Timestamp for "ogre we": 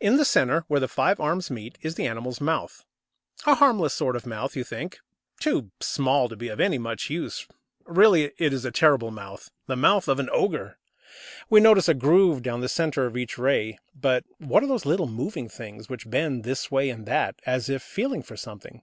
10.32-11.60